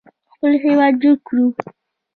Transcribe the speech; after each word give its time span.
خپل 0.33 0.51
هیواد 0.63 0.93
جوړ 1.01 1.15
کړو. 1.27 1.45